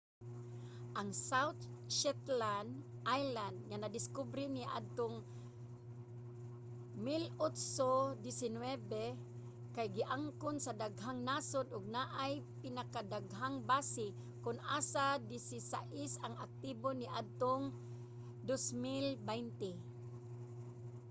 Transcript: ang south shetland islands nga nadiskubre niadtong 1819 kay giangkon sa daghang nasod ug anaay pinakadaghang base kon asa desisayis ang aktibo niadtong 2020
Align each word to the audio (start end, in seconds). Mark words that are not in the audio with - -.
ang 0.99 1.09
south 1.29 1.61
shetland 1.97 2.71
islands 3.19 3.61
nga 3.69 3.77
nadiskubre 3.83 4.43
niadtong 4.55 5.15
1819 7.37 9.75
kay 9.75 9.87
giangkon 9.97 10.55
sa 10.65 10.73
daghang 10.83 11.19
nasod 11.29 11.67
ug 11.77 11.83
anaay 11.91 12.33
pinakadaghang 12.63 13.57
base 13.69 14.05
kon 14.43 14.57
asa 14.77 15.05
desisayis 15.31 16.13
ang 16.25 16.33
aktibo 16.45 16.87
niadtong 16.95 17.63
2020 18.47 19.69